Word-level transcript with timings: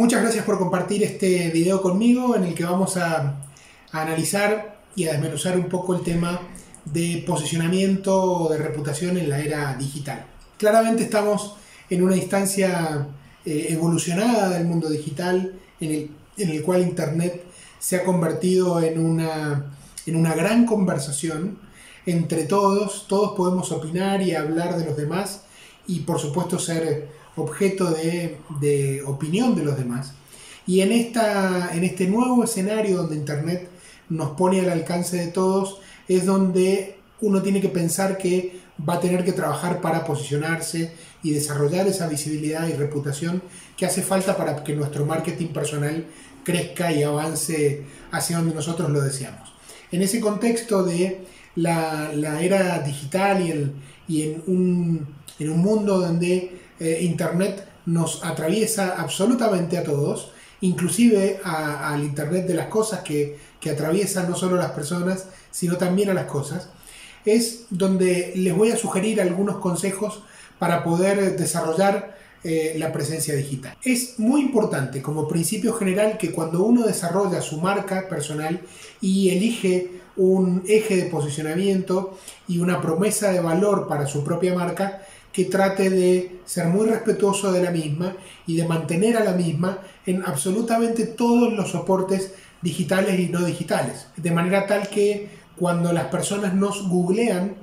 Muchas 0.00 0.22
gracias 0.22 0.46
por 0.46 0.58
compartir 0.58 1.02
este 1.02 1.50
video 1.50 1.82
conmigo 1.82 2.34
en 2.34 2.44
el 2.44 2.54
que 2.54 2.64
vamos 2.64 2.96
a, 2.96 3.36
analizar 3.92 4.80
y 4.96 5.06
a 5.06 5.12
desmenuzar 5.12 5.58
un 5.58 5.68
poco 5.68 5.94
el 5.94 6.02
tema 6.02 6.40
de 6.86 7.22
posicionamiento 7.26 8.48
de 8.48 8.56
reputación 8.56 9.18
en 9.18 9.28
la 9.28 9.40
era 9.40 9.74
digital. 9.74 10.24
Claramente 10.56 11.02
estamos 11.02 11.56
en 11.90 12.02
una 12.02 12.16
instancia 12.16 13.08
eh, 13.44 13.66
evolucionada 13.68 14.48
del 14.48 14.64
mundo 14.64 14.88
digital 14.88 15.52
en 15.80 15.90
el, 15.90 16.10
en 16.38 16.48
el, 16.48 16.62
cual 16.62 16.80
Internet 16.80 17.44
se 17.78 17.96
ha 17.96 18.04
convertido 18.04 18.80
en 18.80 19.04
una, 19.04 19.66
en 20.06 20.16
una 20.16 20.34
gran 20.34 20.64
conversación 20.64 21.58
entre 22.06 22.44
todos, 22.44 23.06
todos 23.06 23.36
podemos 23.36 23.70
opinar 23.70 24.22
y 24.22 24.34
hablar 24.34 24.78
de 24.78 24.86
los 24.86 24.96
demás 24.96 25.42
y 25.86 26.00
por 26.00 26.18
supuesto 26.18 26.58
ser 26.58 27.19
objeto 27.36 27.90
de, 27.90 28.36
de 28.60 29.02
opinión 29.04 29.54
de 29.54 29.64
los 29.64 29.76
demás. 29.76 30.14
Y 30.66 30.80
en, 30.82 30.92
esta, 30.92 31.70
en 31.74 31.84
este 31.84 32.06
nuevo 32.06 32.44
escenario 32.44 32.98
donde 32.98 33.16
Internet 33.16 33.68
nos 34.08 34.30
pone 34.32 34.60
al 34.60 34.70
alcance 34.70 35.16
de 35.16 35.28
todos, 35.28 35.80
es 36.08 36.26
donde 36.26 36.96
uno 37.20 37.42
tiene 37.42 37.60
que 37.60 37.68
pensar 37.68 38.18
que 38.18 38.60
va 38.88 38.94
a 38.94 39.00
tener 39.00 39.24
que 39.24 39.32
trabajar 39.32 39.80
para 39.80 40.04
posicionarse 40.04 40.92
y 41.22 41.32
desarrollar 41.32 41.86
esa 41.86 42.08
visibilidad 42.08 42.66
y 42.68 42.72
reputación 42.72 43.42
que 43.76 43.86
hace 43.86 44.02
falta 44.02 44.36
para 44.36 44.62
que 44.64 44.74
nuestro 44.74 45.04
marketing 45.04 45.48
personal 45.48 46.06
crezca 46.44 46.92
y 46.92 47.02
avance 47.02 47.82
hacia 48.10 48.38
donde 48.38 48.54
nosotros 48.54 48.90
lo 48.90 49.00
deseamos. 49.00 49.52
En 49.92 50.02
ese 50.02 50.20
contexto 50.20 50.82
de 50.82 51.24
la, 51.56 52.12
la 52.14 52.42
era 52.42 52.78
digital 52.80 53.46
y, 53.46 53.50
el, 53.50 53.72
y 54.08 54.22
en, 54.22 54.42
un, 54.46 55.06
en, 55.38 55.50
un, 55.50 55.58
mundo 55.60 55.98
donde 55.98 56.58
eh, 56.80 56.98
Internet 57.02 57.64
nos 57.86 58.24
atraviesa 58.24 58.96
absolutamente 59.00 59.78
a 59.78 59.84
todos, 59.84 60.32
inclusive 60.60 61.40
al 61.44 62.02
Internet 62.02 62.46
de 62.46 62.54
las 62.54 62.66
cosas 62.66 63.00
que, 63.00 63.38
que 63.60 63.70
atraviesa 63.70 64.28
no 64.28 64.34
solo 64.34 64.56
a 64.56 64.62
las 64.62 64.72
personas, 64.72 65.26
sino 65.50 65.76
también 65.76 66.10
a 66.10 66.14
las 66.14 66.26
cosas, 66.26 66.68
es 67.24 67.66
donde 67.70 68.32
les 68.36 68.56
voy 68.56 68.70
a 68.70 68.76
sugerir 68.76 69.20
algunos 69.20 69.58
consejos 69.58 70.22
para 70.58 70.82
poder 70.82 71.36
desarrollar 71.36 72.16
eh, 72.42 72.74
la 72.78 72.90
presencia 72.90 73.34
digital. 73.34 73.76
Es 73.84 74.18
muy 74.18 74.40
importante 74.40 75.02
como 75.02 75.28
principio 75.28 75.74
general 75.74 76.16
que 76.16 76.32
cuando 76.32 76.62
uno 76.62 76.86
desarrolla 76.86 77.42
su 77.42 77.60
marca 77.60 78.08
personal 78.08 78.62
y 79.02 79.28
elige 79.28 80.00
un 80.16 80.62
eje 80.66 80.96
de 80.96 81.10
posicionamiento 81.10 82.18
y 82.48 82.58
una 82.58 82.80
promesa 82.80 83.30
de 83.30 83.40
valor 83.40 83.86
para 83.88 84.06
su 84.06 84.24
propia 84.24 84.54
marca, 84.54 85.02
que 85.32 85.44
trate 85.44 85.90
de 85.90 86.40
ser 86.44 86.66
muy 86.66 86.86
respetuoso 86.86 87.52
de 87.52 87.62
la 87.62 87.70
misma 87.70 88.16
y 88.46 88.56
de 88.56 88.66
mantener 88.66 89.16
a 89.16 89.24
la 89.24 89.32
misma 89.32 89.78
en 90.06 90.24
absolutamente 90.24 91.06
todos 91.06 91.52
los 91.52 91.70
soportes 91.70 92.32
digitales 92.62 93.18
y 93.18 93.28
no 93.28 93.44
digitales. 93.44 94.08
De 94.16 94.30
manera 94.30 94.66
tal 94.66 94.88
que 94.88 95.28
cuando 95.56 95.92
las 95.92 96.06
personas 96.06 96.54
nos 96.54 96.88
googlean, 96.88 97.54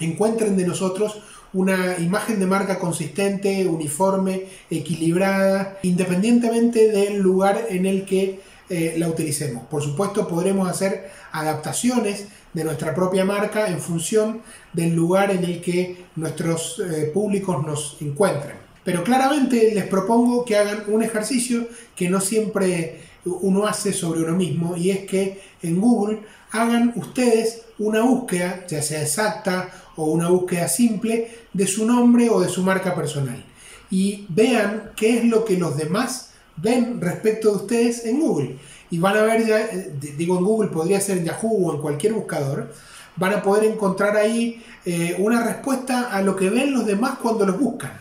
encuentren 0.00 0.56
de 0.56 0.66
nosotros 0.66 1.20
una 1.52 1.98
imagen 1.98 2.40
de 2.40 2.46
marca 2.46 2.78
consistente, 2.78 3.66
uniforme, 3.66 4.46
equilibrada, 4.70 5.78
independientemente 5.82 6.90
del 6.90 7.18
lugar 7.18 7.66
en 7.70 7.86
el 7.86 8.04
que 8.04 8.40
eh, 8.68 8.94
la 8.96 9.08
utilicemos. 9.08 9.64
Por 9.66 9.82
supuesto, 9.82 10.26
podremos 10.26 10.68
hacer 10.68 11.10
adaptaciones 11.32 12.26
de 12.52 12.64
nuestra 12.64 12.94
propia 12.94 13.24
marca 13.24 13.68
en 13.68 13.80
función 13.80 14.40
del 14.72 14.94
lugar 14.94 15.30
en 15.30 15.44
el 15.44 15.60
que 15.60 16.04
nuestros 16.16 16.80
eh, 16.80 17.10
públicos 17.12 17.64
nos 17.66 17.96
encuentren. 18.00 18.56
Pero 18.84 19.02
claramente 19.02 19.72
les 19.74 19.86
propongo 19.86 20.44
que 20.44 20.56
hagan 20.56 20.84
un 20.88 21.02
ejercicio 21.02 21.68
que 21.96 22.08
no 22.08 22.20
siempre 22.20 23.00
uno 23.24 23.66
hace 23.66 23.92
sobre 23.92 24.20
uno 24.22 24.36
mismo 24.36 24.76
y 24.76 24.90
es 24.90 25.06
que 25.06 25.40
en 25.62 25.80
Google 25.80 26.20
hagan 26.50 26.92
ustedes 26.96 27.62
una 27.78 28.02
búsqueda, 28.02 28.66
ya 28.68 28.82
sea 28.82 29.02
exacta 29.02 29.70
o 29.96 30.06
una 30.06 30.28
búsqueda 30.28 30.68
simple, 30.68 31.30
de 31.52 31.66
su 31.66 31.86
nombre 31.86 32.28
o 32.30 32.40
de 32.40 32.48
su 32.48 32.62
marca 32.62 32.94
personal. 32.94 33.42
Y 33.90 34.26
vean 34.28 34.92
qué 34.96 35.18
es 35.18 35.24
lo 35.24 35.44
que 35.44 35.56
los 35.56 35.76
demás 35.76 36.33
ven 36.56 37.00
respecto 37.00 37.50
de 37.50 37.56
ustedes 37.56 38.04
en 38.04 38.20
Google. 38.20 38.56
Y 38.90 38.98
van 38.98 39.16
a 39.16 39.22
ver, 39.22 39.46
ya, 39.46 39.60
eh, 39.60 39.92
digo 40.16 40.38
en 40.38 40.44
Google, 40.44 40.70
podría 40.70 41.00
ser 41.00 41.18
en 41.18 41.24
Yahoo 41.24 41.68
o 41.68 41.74
en 41.74 41.80
cualquier 41.80 42.12
buscador, 42.12 42.72
van 43.16 43.32
a 43.32 43.42
poder 43.42 43.64
encontrar 43.64 44.16
ahí 44.16 44.62
eh, 44.84 45.16
una 45.18 45.44
respuesta 45.44 46.10
a 46.10 46.22
lo 46.22 46.36
que 46.36 46.50
ven 46.50 46.72
los 46.72 46.86
demás 46.86 47.18
cuando 47.20 47.46
los 47.46 47.58
buscan. 47.58 47.92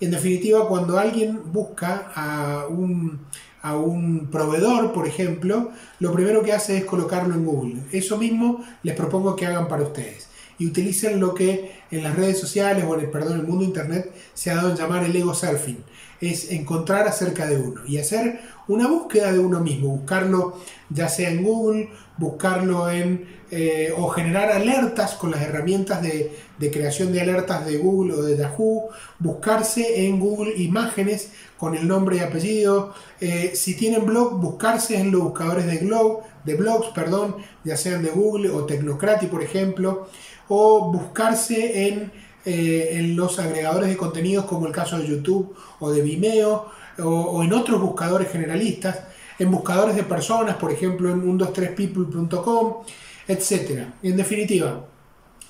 En 0.00 0.10
definitiva, 0.10 0.68
cuando 0.68 0.98
alguien 0.98 1.40
busca 1.52 2.12
a 2.14 2.66
un, 2.68 3.20
a 3.62 3.76
un 3.76 4.28
proveedor, 4.30 4.92
por 4.92 5.06
ejemplo, 5.06 5.70
lo 6.00 6.12
primero 6.12 6.42
que 6.42 6.52
hace 6.52 6.76
es 6.78 6.84
colocarlo 6.84 7.34
en 7.34 7.44
Google. 7.44 7.82
Eso 7.92 8.18
mismo 8.18 8.62
les 8.82 8.94
propongo 8.94 9.34
que 9.36 9.46
hagan 9.46 9.68
para 9.68 9.84
ustedes. 9.84 10.28
Y 10.58 10.66
utilicen 10.66 11.20
lo 11.20 11.34
que 11.34 11.72
en 11.90 12.02
las 12.02 12.14
redes 12.14 12.38
sociales 12.38 12.84
o 12.86 12.94
en 12.94 13.00
el, 13.00 13.10
perdón, 13.10 13.40
el 13.40 13.46
mundo 13.46 13.64
internet 13.64 14.12
se 14.34 14.50
ha 14.50 14.56
dado 14.56 14.70
en 14.70 14.76
llamar 14.76 15.04
el 15.04 15.16
ego 15.16 15.34
surfing. 15.34 15.82
Es 16.20 16.50
encontrar 16.50 17.06
acerca 17.06 17.46
de 17.46 17.56
uno 17.56 17.82
y 17.86 17.98
hacer 17.98 18.40
una 18.68 18.88
búsqueda 18.88 19.32
de 19.32 19.38
uno 19.38 19.60
mismo. 19.60 19.88
Buscarlo 19.88 20.58
ya 20.90 21.08
sea 21.08 21.30
en 21.30 21.42
Google, 21.42 21.90
buscarlo 22.16 22.90
en 22.90 23.36
eh, 23.50 23.92
o 23.96 24.08
generar 24.08 24.50
alertas 24.50 25.14
con 25.14 25.30
las 25.30 25.40
herramientas 25.40 26.02
de, 26.02 26.36
de, 26.58 26.70
creación 26.72 27.12
de 27.12 27.20
alertas 27.20 27.64
de 27.64 27.76
Google 27.76 28.14
o 28.14 28.22
de 28.22 28.36
Yahoo, 28.36 28.88
buscarse 29.20 30.04
en 30.04 30.18
Google 30.18 30.54
imágenes 30.56 31.30
con 31.56 31.76
el 31.76 31.86
nombre 31.86 32.16
y 32.16 32.20
apellido, 32.20 32.92
eh, 33.20 33.52
si 33.54 33.76
tienen 33.76 34.04
blog, 34.04 34.40
buscarse 34.40 34.98
en 34.98 35.12
los 35.12 35.22
buscadores 35.22 35.66
de, 35.66 35.78
blog, 35.78 36.22
de 36.44 36.56
blogs, 36.56 36.88
perdón, 36.88 37.36
ya 37.62 37.76
sean 37.76 38.02
de 38.02 38.10
Google 38.10 38.50
o 38.50 38.64
Tecnocrati, 38.64 39.26
por 39.26 39.44
ejemplo, 39.44 40.08
o 40.48 40.90
buscarse 40.92 41.86
en, 41.86 42.10
eh, 42.48 42.90
en 42.92 43.16
los 43.16 43.40
agregadores 43.40 43.88
de 43.88 43.96
contenidos 43.96 44.44
como 44.44 44.68
el 44.68 44.72
caso 44.72 44.96
de 45.00 45.08
YouTube 45.08 45.56
o 45.80 45.90
de 45.90 46.00
Vimeo, 46.00 46.70
o, 47.02 47.42
en 47.42 47.52
otros 47.52 47.80
buscadores 47.80 48.30
generalistas, 48.30 49.00
en 49.40 49.50
buscadores 49.50 49.96
de 49.96 50.04
personas, 50.04 50.54
por 50.54 50.70
ejemplo 50.70 51.10
en 51.10 51.22
123people.com, 51.22 52.84
etc. 53.26 53.88
En 54.00 54.16
definitiva, 54.16 54.86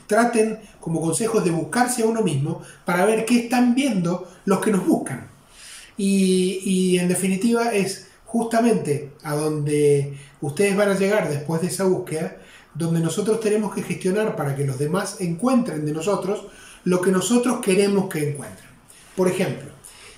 traten 0.06 0.58
como 0.80 1.02
consejos 1.02 1.44
de 1.44 1.50
buscarse 1.50 2.02
a 2.02 2.06
uno 2.06 2.22
mismo 2.22 2.62
para 2.86 3.04
ver 3.04 3.26
qué 3.26 3.40
están 3.40 3.74
viendo 3.74 4.26
los 4.46 4.60
que 4.60 4.70
nos 4.70 4.86
buscan. 4.86 5.28
Y, 5.98 6.96
en 6.98 7.08
definitiva 7.08 7.74
es 7.74 8.08
justamente 8.24 9.12
a 9.22 9.34
donde 9.34 10.16
ustedes 10.40 10.74
van 10.74 10.88
a 10.88 10.98
llegar 10.98 11.28
después 11.28 11.60
de 11.60 11.66
esa 11.66 11.84
búsqueda, 11.84 12.38
donde 12.74 13.00
nosotros 13.00 13.38
tenemos 13.40 13.74
que 13.74 13.82
gestionar 13.82 14.34
para 14.34 14.56
que 14.56 14.64
los 14.64 14.78
demás 14.78 15.20
encuentren 15.20 15.84
de 15.84 15.92
nosotros 15.92 16.46
lo 16.86 17.00
que 17.00 17.10
nosotros 17.10 17.58
queremos 17.60 18.08
que 18.08 18.30
encuentren. 18.30 18.70
Por 19.16 19.26
ejemplo, 19.26 19.70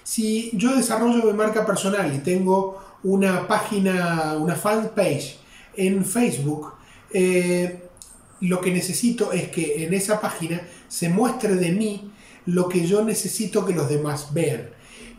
si 0.04 0.50
yo 0.52 0.76
desarrollo 0.76 1.24
mi 1.24 1.32
marca 1.32 1.64
personal 1.64 2.14
y 2.14 2.18
tengo 2.18 2.78
una 3.04 3.48
página, 3.48 4.36
una 4.38 4.54
fanpage 4.54 5.38
en 5.74 6.04
Facebook, 6.04 6.74
eh, 7.10 7.84
lo 8.40 8.60
que 8.60 8.70
necesito 8.70 9.32
es 9.32 9.48
que 9.48 9.82
en 9.84 9.94
esa 9.94 10.20
página 10.20 10.60
se 10.88 11.08
muestre 11.08 11.54
de 11.54 11.72
mí 11.72 12.12
lo 12.44 12.68
que 12.68 12.86
yo 12.86 13.02
necesito 13.02 13.64
que 13.64 13.72
los 13.72 13.88
demás 13.88 14.34
vean. 14.34 14.68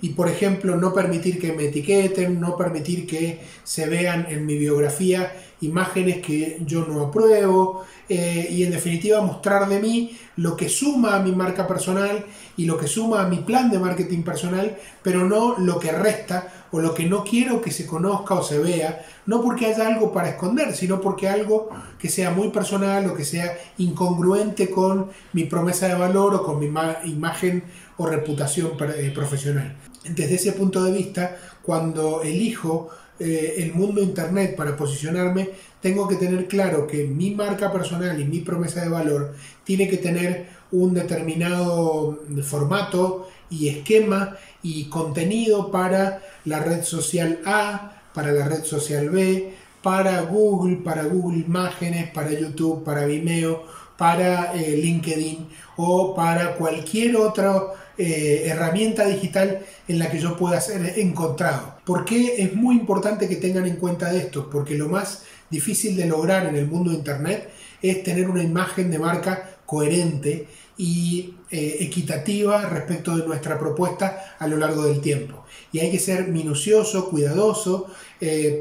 Y 0.01 0.09
por 0.09 0.29
ejemplo, 0.29 0.75
no 0.75 0.94
permitir 0.94 1.39
que 1.39 1.51
me 1.51 1.65
etiqueten, 1.65 2.39
no 2.39 2.56
permitir 2.57 3.07
que 3.07 3.39
se 3.63 3.88
vean 3.88 4.27
en 4.29 4.45
mi 4.45 4.56
biografía 4.56 5.33
imágenes 5.61 6.21
que 6.25 6.61
yo 6.65 6.85
no 6.85 7.07
apruebo 7.07 7.85
eh, 8.07 8.47
y 8.50 8.63
en 8.63 8.71
definitiva 8.71 9.21
mostrar 9.21 9.67
de 9.67 9.79
mí 9.79 10.17
lo 10.38 10.56
que 10.56 10.69
suma 10.69 11.15
a 11.15 11.19
mi 11.19 11.31
marca 11.31 11.67
personal 11.67 12.25
y 12.56 12.65
lo 12.65 12.77
que 12.77 12.88
suma 12.88 13.21
a 13.21 13.27
mi 13.27 13.38
plan 13.38 13.69
de 13.69 13.79
marketing 13.79 14.23
personal, 14.23 14.77
pero 15.03 15.25
no 15.25 15.57
lo 15.57 15.79
que 15.79 15.91
resta 15.91 16.65
o 16.71 16.79
lo 16.79 16.94
que 16.94 17.06
no 17.06 17.23
quiero 17.23 17.61
que 17.61 17.71
se 17.71 17.85
conozca 17.85 18.35
o 18.35 18.44
se 18.44 18.59
vea, 18.59 19.06
no 19.25 19.41
porque 19.41 19.65
haya 19.65 19.88
algo 19.88 20.13
para 20.13 20.29
esconder, 20.29 20.75
sino 20.75 21.01
porque 21.01 21.27
algo 21.27 21.69
que 21.97 22.09
sea 22.09 22.31
muy 22.31 22.50
personal 22.50 23.07
o 23.07 23.15
que 23.15 23.25
sea 23.25 23.57
incongruente 23.77 24.69
con 24.69 25.09
mi 25.33 25.44
promesa 25.45 25.88
de 25.88 25.95
valor 25.95 26.35
o 26.35 26.44
con 26.44 26.59
mi 26.59 26.67
imagen 27.06 27.63
o 27.97 28.06
reputación 28.06 28.71
eh, 28.95 29.11
profesional. 29.13 29.75
desde 30.03 30.35
ese 30.35 30.53
punto 30.53 30.83
de 30.83 30.91
vista, 30.91 31.38
cuando 31.61 32.21
elijo 32.23 32.89
eh, 33.19 33.56
el 33.57 33.74
mundo 33.74 34.01
Internet 34.01 34.56
para 34.56 34.75
posicionarme, 34.75 35.50
tengo 35.81 36.07
que 36.07 36.16
tener 36.16 36.48
claro 36.48 36.88
que 36.88 37.06
mi 37.06 37.31
marca 37.31 37.71
personal 37.71 38.19
y 38.19 38.25
mi 38.25 38.39
promesa 38.39 38.81
de 38.81 38.89
valor 38.89 39.36
tiene 39.63 39.88
que 39.88 39.98
tener 39.98 40.48
un 40.71 40.94
determinado 40.94 42.19
formato 42.44 43.30
y 43.50 43.69
esquema 43.69 44.38
y 44.62 44.86
contenido 44.86 45.71
para 45.71 46.21
la 46.45 46.60
red 46.60 46.83
social 46.83 47.39
A, 47.45 48.04
para 48.13 48.31
la 48.31 48.48
red 48.48 48.63
social 48.63 49.10
B, 49.10 49.54
para 49.81 50.21
Google, 50.21 50.77
para 50.77 51.04
Google 51.04 51.39
Imágenes, 51.39 52.10
para 52.12 52.31
YouTube, 52.31 52.83
para 52.83 53.06
Vimeo, 53.06 53.66
para 53.99 54.53
eh, 54.53 54.77
LinkedIn 54.77 55.49
o 55.75 56.15
para 56.15 56.55
cualquier 56.55 57.17
otra 57.17 57.61
eh, 57.97 58.43
herramienta 58.45 59.05
digital 59.05 59.59
en 59.89 59.99
la 59.99 60.09
que 60.09 60.19
yo 60.19 60.37
pueda 60.37 60.61
ser 60.61 60.97
encontrado. 60.97 61.75
¿Por 61.85 62.05
qué 62.05 62.41
es 62.41 62.55
muy 62.55 62.77
importante 62.77 63.27
que 63.27 63.35
tengan 63.35 63.65
en 63.65 63.75
cuenta 63.75 64.13
esto? 64.13 64.49
Porque 64.49 64.75
lo 64.75 64.87
más 64.87 65.23
difícil 65.49 65.97
de 65.97 66.05
lograr 66.05 66.45
en 66.47 66.55
el 66.55 66.65
mundo 66.65 66.91
de 66.91 66.95
Internet 66.95 67.49
es 67.81 68.01
tener 68.01 68.29
una 68.29 68.41
imagen 68.41 68.89
de 68.89 68.99
marca 68.99 69.57
coherente 69.65 70.47
y 70.77 71.33
eh, 71.51 71.77
equitativa 71.81 72.69
respecto 72.69 73.17
de 73.17 73.27
nuestra 73.27 73.59
propuesta 73.59 74.35
a 74.39 74.47
lo 74.47 74.55
largo 74.55 74.83
del 74.83 75.01
tiempo. 75.01 75.43
Y 75.73 75.79
hay 75.79 75.91
que 75.91 75.99
ser 75.99 76.29
minucioso, 76.29 77.09
cuidadoso, 77.09 77.91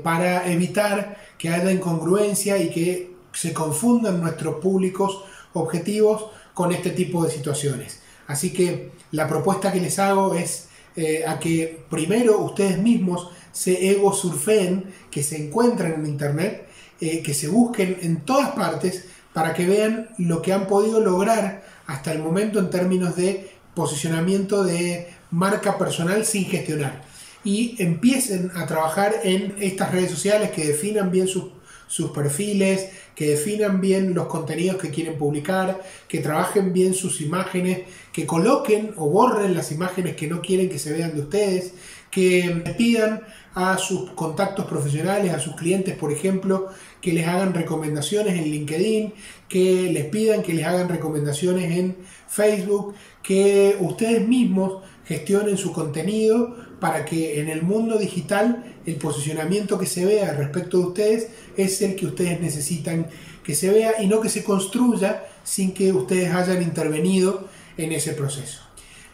para 0.05 0.51
evitar 0.53 1.17
que 1.37 1.49
haya 1.49 1.73
incongruencia 1.73 2.59
y 2.59 2.71
que 2.71 3.18
se 3.39 3.53
confundan 3.53 4.21
nuestros 4.21 4.57
públicos 4.57 5.23
objetivos 5.53 6.27
con 6.55 6.73
este 6.73 6.91
tipo 6.91 7.25
de 7.25 7.31
situaciones. 7.31 8.01
Así 8.27 8.53
que 8.53 8.91
la 9.13 9.29
propuesta 9.29 9.71
que 9.71 9.81
les 9.81 10.01
hago 10.01 10.35
es 10.35 10.67
eh, 10.97 11.25
a 11.25 11.39
que 11.39 11.85
primero 11.89 12.41
ustedes 12.41 12.79
mismos 12.79 13.31
se 13.53 13.91
ego 13.91 14.13
surfeen, 14.13 14.93
que 15.09 15.23
se 15.23 15.37
encuentren 15.37 15.93
en 15.95 16.07
internet, 16.07 16.67
eh, 17.01 17.23
que 17.23 17.33
se 17.33 17.47
busquen 17.47 17.99
en 18.03 18.23
todas 18.23 18.51
partes 18.51 19.05
para 19.33 19.55
que 19.55 19.67
vean 19.67 20.09
lo 20.19 20.43
que 20.43 20.53
han 20.53 20.67
podido 20.67 21.01
lograr 21.01 21.63
hasta 21.87 22.11
el 22.11 22.19
momento 22.19 22.59
en 22.59 22.71
términos 22.71 23.15
de 23.15 23.49
posicionamiento 23.73 24.65
de 24.65 25.11
marca 25.31 25.79
personal 25.79 26.27
sin 26.27 26.47
gestionar. 26.47 27.03
Y 27.45 27.77
empiecen 27.79 28.51
a 28.57 28.67
trabajar 28.67 29.15
en 29.23 29.55
estas 29.61 29.93
redes 29.93 30.11
sociales 30.11 30.51
que 30.51 30.67
definan 30.67 31.13
bien 31.13 31.29
sus 31.29 31.58
sus 31.89 32.13
perfiles, 32.13 32.91
que 33.17 33.31
definan 33.31 33.81
bien 33.81 34.15
los 34.15 34.29
contenidos 34.29 34.77
que 34.77 34.91
quieren 34.91 35.19
publicar, 35.19 35.83
que 36.07 36.21
trabajen 36.21 36.73
bien 36.73 36.95
sus 36.95 37.21
imágenes, 37.21 37.81
que 38.13 38.27
coloquen 38.27 38.93
o 38.97 39.11
borren 39.11 39.55
las 39.55 39.73
imágenes 39.73 40.15
que 40.15 40.29
no 40.29 40.41
quieren 40.41 40.69
que 40.69 40.79
se 40.79 40.93
vean 40.93 41.15
de 41.15 41.23
ustedes, 41.23 41.73
que 42.11 42.63
pidan 42.79 43.23
a 43.55 43.77
sus 43.77 44.11
contactos 44.11 44.67
profesionales, 44.67 45.33
a 45.33 45.41
sus 45.41 45.57
clientes, 45.57 45.97
por 45.97 46.13
ejemplo, 46.13 46.69
que 47.01 47.13
les 47.13 47.27
hagan 47.27 47.55
recomendaciones 47.55 48.35
en 48.35 48.45
LinkedIn, 48.45 49.15
que 49.49 49.91
les 49.93 50.05
pidan 50.07 50.43
que 50.43 50.55
les 50.55 50.65
hagan 50.65 50.89
recomendaciones 50.89 51.77
en 51.77 51.97
Facebook, 52.29 52.95
que 53.23 53.77
ustedes 53.81 54.27
mismos 54.27 54.83
gestionen 55.09 55.57
su 55.57 55.73
contenido 55.73 56.55
para 56.81 57.05
que 57.05 57.41
en 57.41 57.49
el 57.49 57.63
mundo 57.63 57.99
digital 57.99 58.77
el 58.87 58.97
posicionamiento 58.97 59.79
que 59.79 59.87
se 59.87 60.05
vea 60.05 60.35
respecto 60.35 60.79
de 60.79 60.85
ustedes 60.85 61.29
es 61.57 61.81
el 61.83 61.97
que 61.97 62.07
ustedes 62.07 62.41
necesitan 62.41 63.07
que 63.43 63.55
se 63.55 63.71
vea 63.71 64.03
y 64.03 64.07
no 64.07 64.21
que 64.21 64.29
se 64.29 64.45
construya 64.45 65.25
sin 65.43 65.73
que 65.73 65.93
ustedes 65.93 66.33
hayan 66.35 66.63
intervenido 66.63 67.49
en 67.79 67.93
ese 67.93 68.13
proceso. 68.13 68.61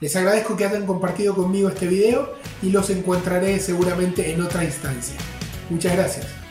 Les 0.01 0.15
agradezco 0.17 0.57
que 0.57 0.65
hayan 0.65 0.85
compartido 0.85 1.35
conmigo 1.35 1.69
este 1.69 1.87
video 1.87 2.35
y 2.61 2.71
los 2.71 2.91
encontraré 2.91 3.61
seguramente 3.61 4.33
en 4.33 4.43
otra 4.43 4.65
instancia. 4.65 5.15
Muchas 5.71 5.95
gracias. 5.95 6.44